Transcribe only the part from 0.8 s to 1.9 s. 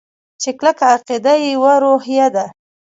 عقیده يوه